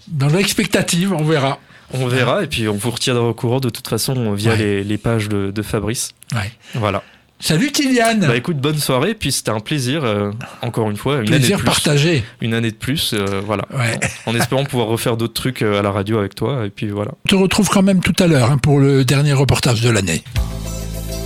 [0.08, 1.58] dans l'expectative, on verra.
[1.92, 4.56] On verra et puis on vous retiendra au courant de toute façon via Ouais.
[4.58, 6.12] les, les pages de, de Fabrice.
[6.34, 6.50] Ouais.
[6.74, 7.02] Voilà.
[7.40, 9.14] Salut Kylian Bah écoute, bonne soirée.
[9.14, 10.30] Puis c'était un plaisir, euh,
[10.62, 11.66] encore une fois, une année Plaisir de plus.
[11.66, 12.24] partagé.
[12.40, 13.64] Une année de plus, euh, voilà.
[13.74, 13.98] Ouais.
[14.26, 16.64] En espérant pouvoir refaire d'autres trucs euh, à la radio avec toi.
[16.64, 17.10] Et puis voilà.
[17.26, 20.22] On te retrouve quand même tout à l'heure hein, pour le dernier reportage de l'année.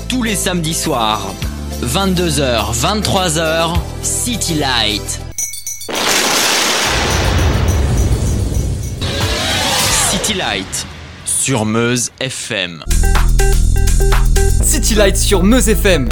[0.09, 1.33] Tous les samedis soirs,
[1.85, 5.21] 22h, 23h, City Light.
[10.11, 10.87] City Light
[11.39, 12.83] sur Meuse FM.
[14.61, 16.09] City Light sur Meuse FM.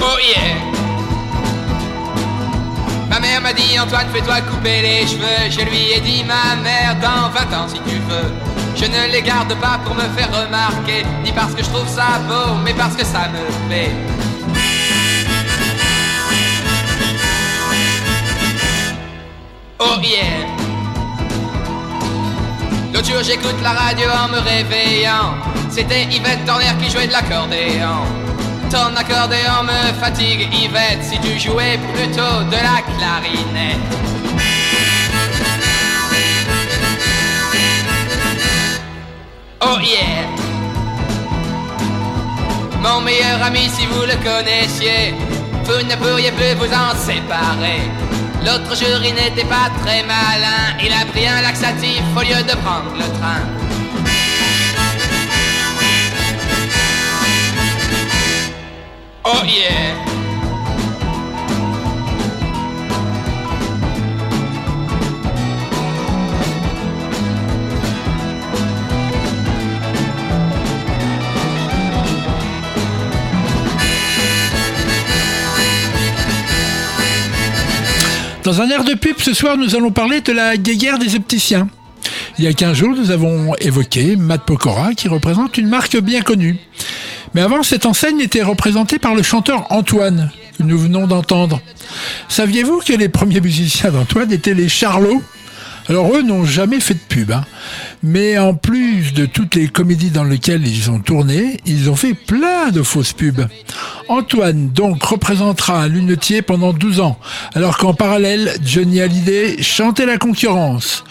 [0.00, 0.56] Oh yeah
[3.08, 6.96] Ma mère m'a dit Antoine fais-toi couper les cheveux Je lui ai dit ma mère
[7.00, 8.32] dans 20 ans si tu veux
[8.74, 12.18] Je ne les garde pas pour me faire remarquer Ni parce que je trouve ça
[12.28, 13.92] beau mais parce que ça me plaît
[20.02, 20.46] Yeah
[22.92, 25.34] L'autre jour j'écoute la radio en me réveillant.
[25.70, 28.04] C'était Yvette Torner qui jouait de l'accordéon.
[28.70, 33.78] Ton accordéon me fatigue Yvette Si tu jouais plutôt de la clarinette.
[39.60, 40.26] Oh yeah.
[42.80, 45.14] Mon meilleur ami si vous le connaissiez
[45.64, 48.07] Vous ne pourriez plus vous en séparer
[48.44, 52.56] L'autre jour il n'était pas très malin, il a pris un laxatif au lieu de
[52.62, 53.42] prendre le train.
[59.24, 60.17] Oh yeah
[78.48, 81.68] Dans un air de pub, ce soir, nous allons parler de la guéguerre des opticiens.
[82.38, 86.22] Il y a 15 jours, nous avons évoqué Matt Pokora, qui représente une marque bien
[86.22, 86.56] connue.
[87.34, 91.60] Mais avant, cette enseigne était représentée par le chanteur Antoine, que nous venons d'entendre.
[92.30, 95.20] Saviez-vous que les premiers musiciens d'Antoine étaient les Charlots?
[95.88, 97.44] Alors eux n'ont jamais fait de pub, hein.
[98.02, 102.12] mais en plus de toutes les comédies dans lesquelles ils ont tourné, ils ont fait
[102.12, 103.46] plein de fausses pubs.
[104.08, 107.18] Antoine donc représentera un lunetier pendant 12 ans,
[107.54, 111.04] alors qu'en parallèle, Johnny Hallyday chantait la concurrence.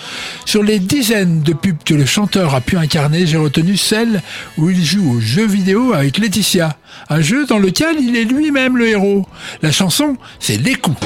[0.46, 4.22] Sur les dizaines de pubs que le chanteur a pu incarner, j'ai retenu celle
[4.58, 6.78] où il joue au jeu vidéo avec Laetitia,
[7.10, 9.26] un jeu dans lequel il est lui-même le héros.
[9.64, 10.98] La chanson, c'est Les coups.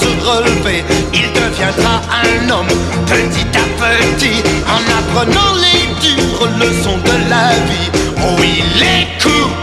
[0.00, 0.84] Se relever.
[1.14, 2.72] Il deviendra un homme
[3.06, 4.42] petit à petit
[4.76, 7.90] en apprenant les dures leçons de la vie.
[8.22, 9.56] Oh oui, les coups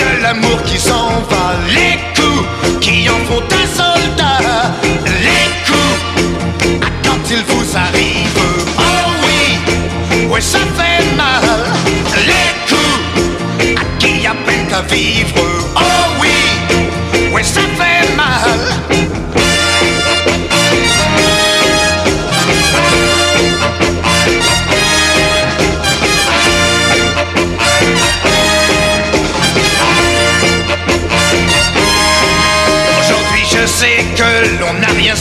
[0.00, 2.46] de l'amour qui s'en va, les coups
[2.80, 4.72] qui en font un soldat,
[5.26, 6.00] les coups
[6.82, 8.44] ah, quand ils vous arrivent.
[8.78, 11.42] Oh oui, ouais ça fait mal,
[12.30, 15.42] les coups à qui apprennent à vivre.
[15.76, 15.80] Oh
[16.20, 17.75] oui, ouais ça fait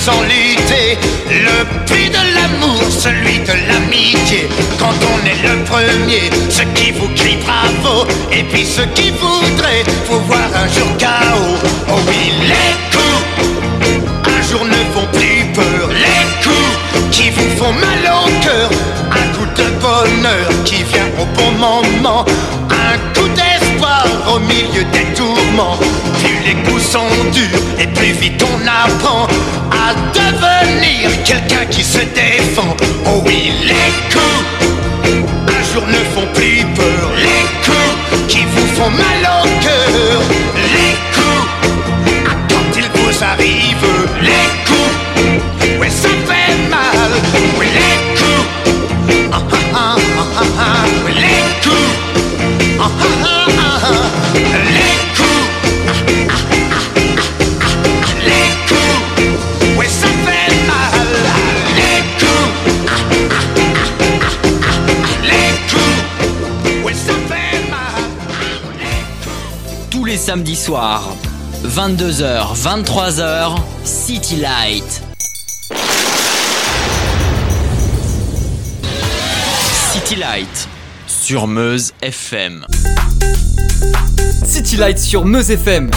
[0.05, 0.99] sans lutter.
[1.47, 4.47] Le prix de l'amour, celui de l'amitié.
[4.77, 8.05] Quand on est le premier, ceux qui vous crient bravo.
[8.31, 11.39] Et puis ceux qui voudraient vous voir un jour KO
[11.89, 13.23] Oh oui, les coups,
[14.33, 15.89] un jour ne font plus peur.
[16.05, 18.69] Les coups qui vous font mal au cœur.
[19.21, 22.25] Un coup de bonheur qui vient au bon moment.
[22.69, 25.79] Un coup d'espoir au milieu des tourments
[26.45, 29.27] les coups sont durs et plus vite on apprend
[29.71, 32.75] À devenir quelqu'un qui se défend.
[33.05, 34.55] Oh oui, les coups
[35.47, 36.54] un jour ne font plus
[70.35, 71.01] Samedis soirs,
[71.63, 73.55] 22h, 23h,
[73.85, 75.01] City Light.
[79.93, 80.67] City Light
[81.07, 82.65] sur Meuse FM.
[84.43, 85.89] City Light sur Meuse FM.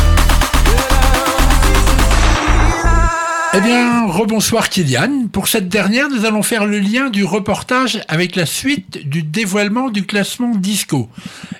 [3.58, 5.26] Eh bien, rebonsoir Kylian.
[5.32, 9.90] Pour cette dernière, nous allons faire le lien du reportage avec la suite du dévoilement
[9.90, 11.08] du classement disco.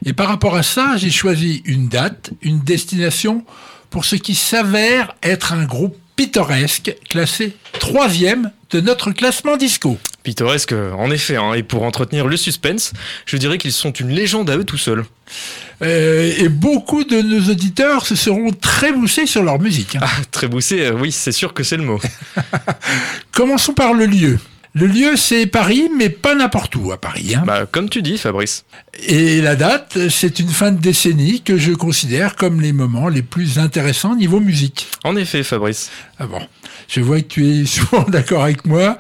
[0.05, 3.45] Et par rapport à ça, j'ai choisi une date, une destination
[3.91, 9.99] pour ce qui s'avère être un groupe pittoresque classé troisième de notre classement disco.
[10.29, 12.93] Pittoresque, en effet, hein, et pour entretenir le suspense,
[13.25, 15.07] je dirais qu'ils sont une légende à eux tout seuls.
[15.81, 19.97] Euh, et beaucoup de nos auditeurs se seront très boussés sur leur musique.
[19.97, 20.01] hein.
[20.03, 21.99] Ah, très boussé, euh, oui, c'est sûr que c'est le mot.
[23.33, 24.39] Commençons par le lieu.
[24.75, 27.35] Le lieu, c'est Paris, mais pas n'importe où à Paris.
[27.35, 27.43] hein.
[27.47, 28.65] Bah, comme tu dis, Fabrice.
[29.07, 33.23] Et la date, c'est une fin de décennie que je considère comme les moments les
[33.23, 34.89] plus intéressants niveau musique.
[35.05, 35.91] En effet, Fabrice.
[36.21, 36.41] Ah bon,
[36.87, 38.99] je vois que tu es souvent d'accord avec moi,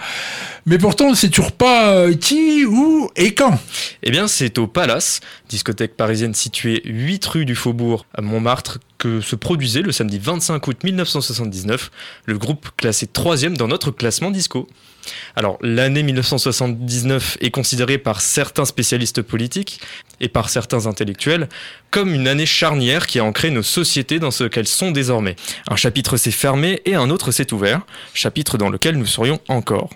[0.69, 3.59] Mais pourtant, on ne sait toujours pas euh, qui, où et quand.
[4.03, 9.21] Eh bien, c'est au Palace, discothèque parisienne située 8 rue du Faubourg à Montmartre, que
[9.21, 11.91] se produisait le samedi 25 août 1979
[12.27, 14.69] le groupe classé 3 dans notre classement disco.
[15.37, 19.81] Alors, l'année 1979 est considérée par certains spécialistes politiques
[20.21, 21.49] et par certains intellectuels
[21.91, 25.37] comme une année charnière qui a ancré nos sociétés dans ce qu'elles sont désormais.
[25.69, 27.83] Un chapitre s'est fermé et un autre s'est ouvert,
[28.13, 29.91] chapitre dans lequel nous serions encore.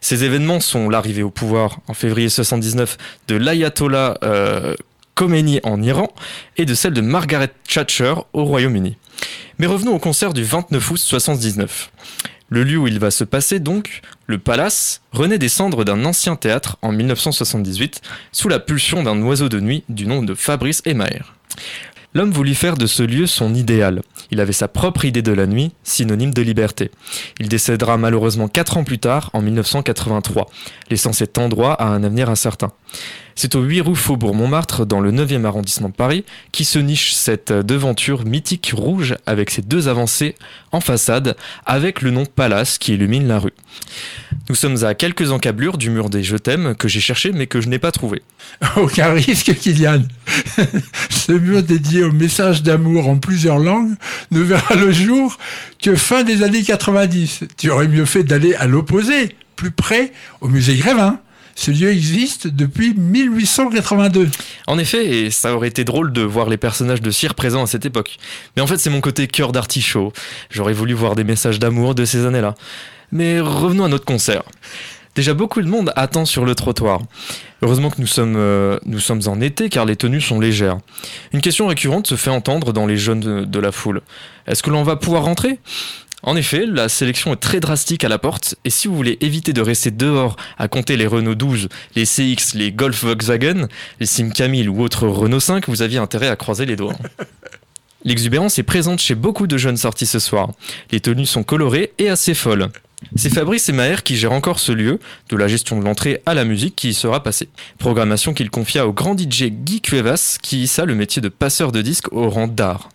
[0.00, 2.98] Ces événements sont l'arrivée au pouvoir en février 79
[3.28, 4.74] de l'ayatollah euh,
[5.14, 6.08] Khomeini en Iran
[6.56, 8.96] et de celle de Margaret Thatcher au Royaume-Uni.
[9.58, 11.90] Mais revenons au concert du 29 août 79.
[12.48, 16.34] Le lieu où il va se passer donc, le Palace, renaît des cendres d'un ancien
[16.34, 18.00] théâtre en 1978
[18.32, 21.22] sous la pulsion d'un oiseau de nuit du nom de Fabrice Emaer.
[22.12, 24.02] L'homme voulut faire de ce lieu son idéal.
[24.32, 26.90] Il avait sa propre idée de la nuit, synonyme de liberté.
[27.38, 30.46] Il décédera malheureusement 4 ans plus tard, en 1983,
[30.90, 32.72] laissant cet endroit à un avenir incertain.
[33.34, 37.12] C'est au 8 rue Faubourg Montmartre, dans le 9e arrondissement de Paris, qui se niche
[37.12, 40.34] cette devanture mythique rouge avec ses deux avancées
[40.72, 43.52] en façade, avec le nom Palace qui illumine la rue.
[44.48, 47.60] Nous sommes à quelques encablures du mur des Je t'aime que j'ai cherché mais que
[47.60, 48.22] je n'ai pas trouvé.
[48.76, 50.02] Aucun risque, Kylian.
[51.10, 53.94] Ce mur dédié au message d'amour en plusieurs langues
[54.30, 55.38] ne verra le jour
[55.82, 57.44] que fin des années 90.
[57.56, 61.20] Tu aurais mieux fait d'aller à l'opposé, plus près, au musée Grévin.
[61.60, 64.30] Ce lieu existe depuis 1882.
[64.66, 67.66] En effet, et ça aurait été drôle de voir les personnages de cire présents à
[67.66, 68.16] cette époque.
[68.56, 70.14] Mais en fait, c'est mon côté cœur d'artichaut.
[70.48, 72.54] J'aurais voulu voir des messages d'amour de ces années-là.
[73.12, 74.42] Mais revenons à notre concert.
[75.14, 77.02] Déjà beaucoup de monde attend sur le trottoir.
[77.60, 78.78] Heureusement que nous sommes, euh,
[79.26, 80.78] en été car les tenues sont légères.
[81.34, 84.00] Une question récurrente se fait entendre dans les jeunes de, de la foule.
[84.46, 85.58] Est-ce que l'on va pouvoir rentrer?
[86.22, 89.52] En effet, la sélection est très drastique à la porte, et si vous voulez éviter
[89.52, 93.68] de rester dehors à compter les Renault 12, les CX, les Golf Volkswagen,
[94.00, 96.96] les Sim Camille ou autres Renault 5, vous aviez intérêt à croiser les doigts.
[98.04, 100.50] L'exubérance est présente chez beaucoup de jeunes sortis ce soir.
[100.90, 102.70] Les tenues sont colorées et assez folles.
[103.16, 105.00] C'est Fabrice et Maher qui gèrent encore ce lieu,
[105.30, 107.48] de la gestion de l'entrée à la musique qui y sera passée.
[107.78, 111.82] Programmation qu'il confia au grand DJ Guy Cuevas qui hissa le métier de passeur de
[111.82, 112.90] disques au rang d'art.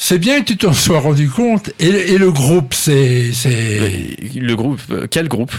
[0.00, 1.70] C'est bien que tu t'en sois rendu compte.
[1.80, 3.32] Et, et le groupe, c'est...
[3.32, 4.16] c'est...
[4.32, 5.52] Le groupe, euh, quel groupe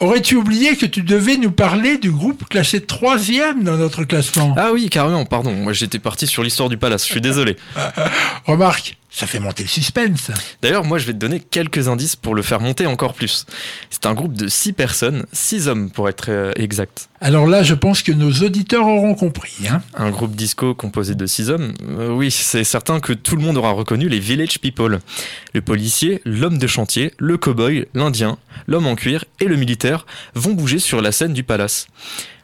[0.00, 4.54] Aurais-tu oublié que tu devais nous parler du groupe classé troisième dans notre classement?
[4.56, 5.52] Ah oui, carrément, pardon.
[5.52, 7.58] Moi j'étais parti sur l'histoire du palace, je suis désolé.
[8.46, 10.30] Remarque, ça fait monter le suspense.
[10.62, 13.46] D'ailleurs, moi je vais te donner quelques indices pour le faire monter encore plus.
[13.90, 17.08] C'est un groupe de 6 personnes, 6 hommes pour être euh, exact.
[17.20, 19.54] Alors là, je pense que nos auditeurs auront compris.
[19.68, 23.42] Hein Un groupe disco composé de 6 hommes Euh, Oui, c'est certain que tout le
[23.42, 25.00] monde aura reconnu les Village People.
[25.52, 28.38] Le policier, l'homme de chantier, le cow-boy, l'indien,
[28.68, 31.88] l'homme en cuir et le militaire vont bouger sur la scène du palace.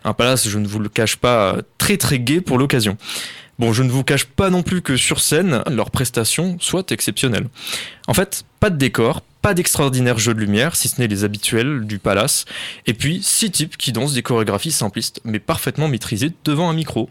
[0.05, 2.97] Un palace, je ne vous le cache pas, très très gai pour l'occasion.
[3.59, 7.47] Bon, je ne vous cache pas non plus que sur scène, leurs prestations soient exceptionnelles.
[8.09, 11.87] En fait, pas de décor, pas d'extraordinaire jeu de lumière, si ce n'est les habituels
[11.87, 12.47] du palace,
[12.87, 17.09] et puis six types qui dansent des chorégraphies simplistes, mais parfaitement maîtrisées devant un micro.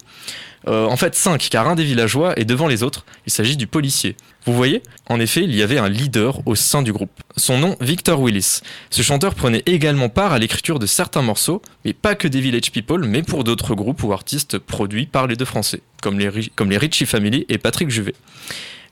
[0.68, 3.68] Euh, en fait, cinq, car un des villageois est devant les autres, il s'agit du
[3.68, 4.16] policier.
[4.46, 4.82] Vous voyez?
[5.10, 7.12] En effet, il y avait un leader au sein du groupe.
[7.38, 8.62] Son nom, Victor Willis.
[8.90, 12.72] Ce chanteur prenait également part à l'écriture de certains morceaux, mais pas que des Village
[12.72, 16.70] People, mais pour d'autres groupes ou artistes produits par les deux Français, comme les, comme
[16.70, 18.16] les Richie Family et Patrick Juvet.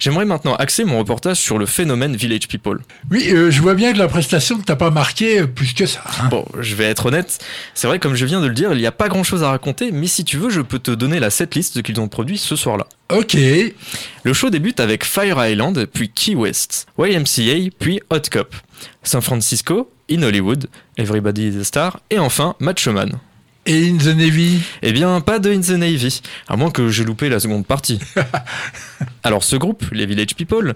[0.01, 2.79] J'aimerais maintenant axer mon reportage sur le phénomène Village People.
[3.11, 6.01] Oui, euh, je vois bien que la prestation ne t'a pas marqué plus que ça.
[6.19, 6.27] hein.
[6.31, 7.37] Bon, je vais être honnête,
[7.75, 9.49] c'est vrai comme je viens de le dire, il n'y a pas grand chose à
[9.51, 12.55] raconter, mais si tu veux, je peux te donner la setlist qu'ils ont produit ce
[12.55, 12.87] soir-là.
[13.13, 13.37] Ok.
[14.23, 18.55] Le show débute avec Fire Island, puis Key West, YMCA, puis Hot Cop,
[19.03, 23.19] San Francisco, In Hollywood, Everybody is a Star, et enfin Macho Man.
[23.67, 27.03] Et In the Navy Eh bien, pas de In the Navy, à moins que j'ai
[27.03, 27.99] loupé la seconde partie.
[29.23, 30.73] Alors ce groupe, les Village People,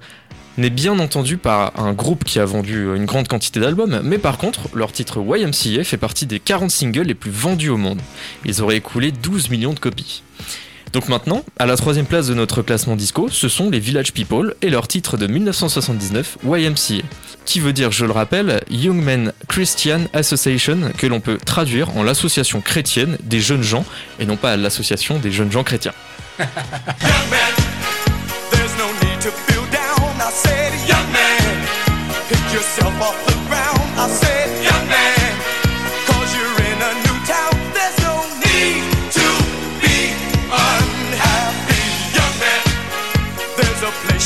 [0.58, 4.38] n'est bien entendu pas un groupe qui a vendu une grande quantité d'albums, mais par
[4.38, 8.02] contre, leur titre YMCA fait partie des 40 singles les plus vendus au monde.
[8.46, 10.22] Ils auraient écoulé 12 millions de copies.
[10.96, 14.56] Donc maintenant, à la troisième place de notre classement disco, ce sont les Village People
[14.62, 17.04] et leur titre de 1979, YMCA,
[17.44, 22.04] qui veut dire, je le rappelle, Young Men Christian Association, que l'on peut traduire en
[22.04, 23.84] l'association chrétienne des jeunes gens,
[24.22, 25.92] et non pas l'association des jeunes gens chrétiens.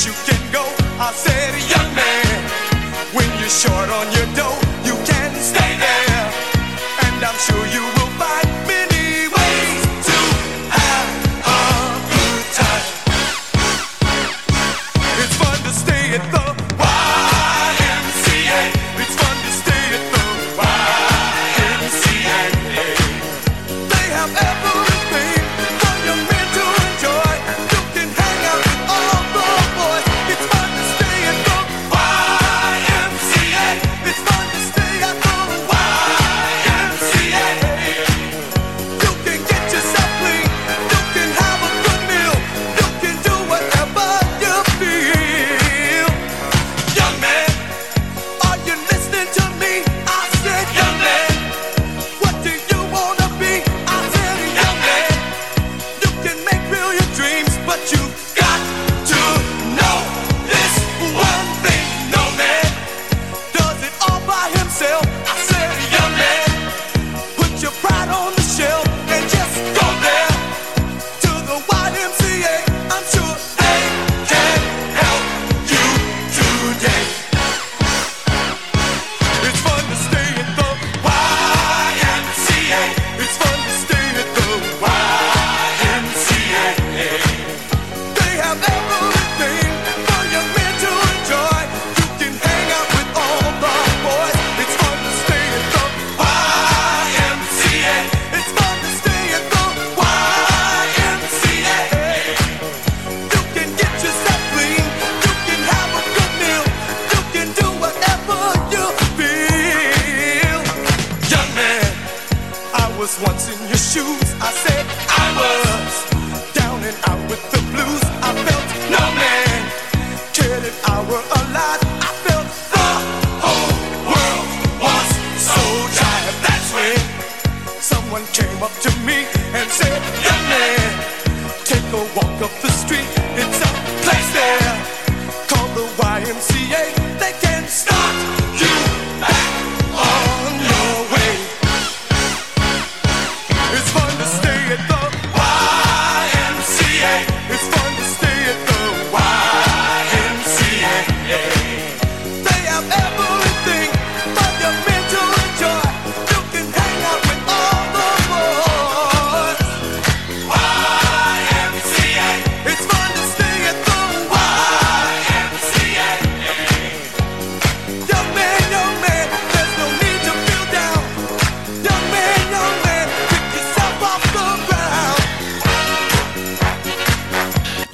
[0.06, 0.64] You can go.
[1.00, 2.39] I said, young man,
[3.14, 4.68] when you're short on your dough,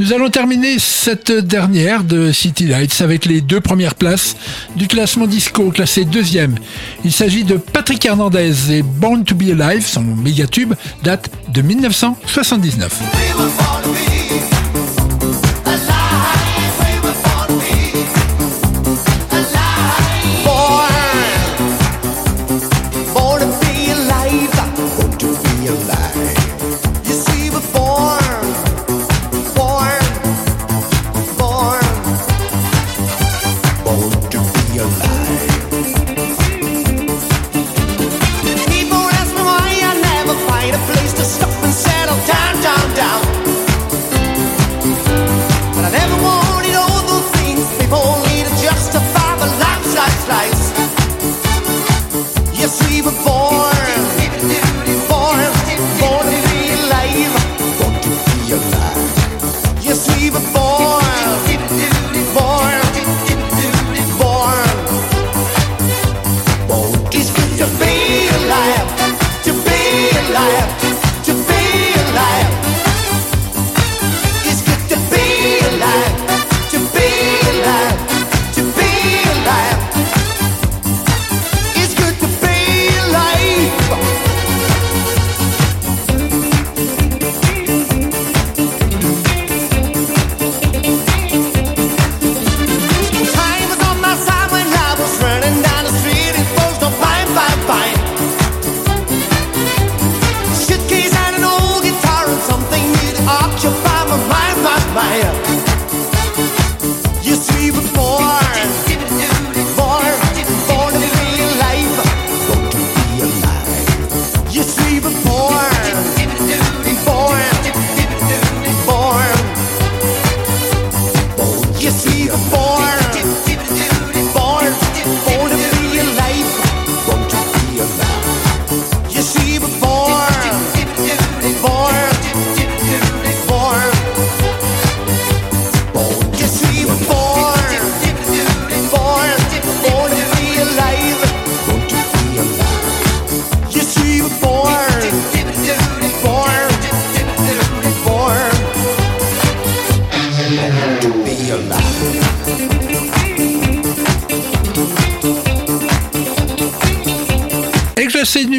[0.05, 4.35] Nous allons terminer cette dernière de City Lights avec les deux premières places
[4.75, 6.53] du classement disco classé deuxième.
[7.03, 11.63] Il s'agit de Patrick Hernandez et Born to be Alive, son méga tube, date de
[11.63, 13.01] 1979.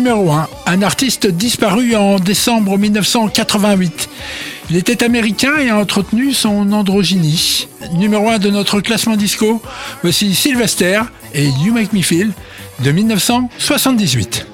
[0.06, 4.08] numéro 1, un artiste disparu en décembre 1988.
[4.70, 7.66] Il était américain et a entretenu son androgynie.
[7.92, 9.60] Numéro 1 de notre classement disco,
[10.02, 11.00] voici Sylvester
[11.34, 12.30] et You Make Me Feel
[12.84, 14.45] de 1978.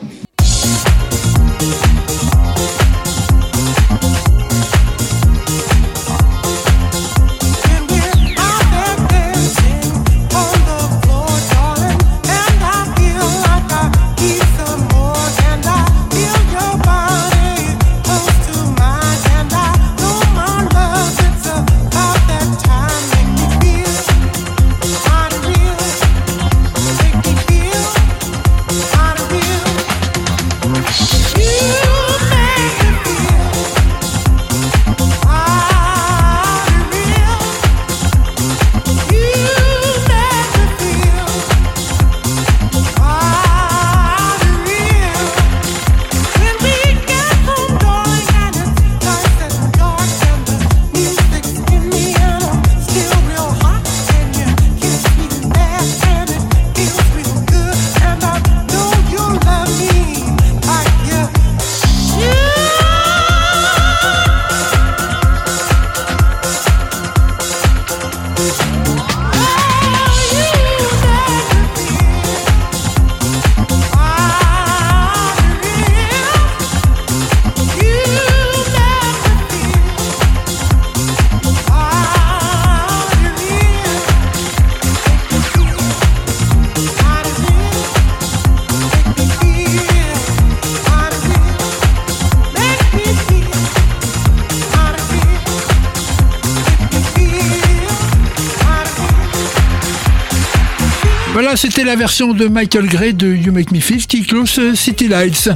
[101.92, 105.50] La version de Michael Gray de You Make Me Feel qui close ce City Lights.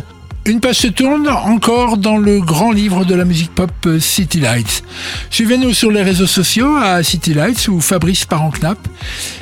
[0.44, 4.40] Une page se tourne encore dans le grand livre de la musique pop euh, City
[4.40, 4.82] Lights.
[5.30, 8.76] Suivez-nous sur les réseaux sociaux à City Lights ou Fabrice Parancnap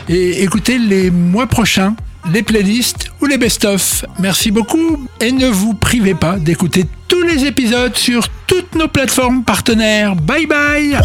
[0.08, 1.96] et écoutez les mois prochains
[2.32, 4.04] les playlists ou les best-of.
[4.20, 9.42] Merci beaucoup et ne vous privez pas d'écouter tous les épisodes sur toutes nos plateformes
[9.42, 10.14] partenaires.
[10.14, 10.96] Bye bye